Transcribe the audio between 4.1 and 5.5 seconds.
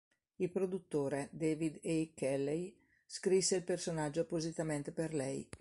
appositamente per lei.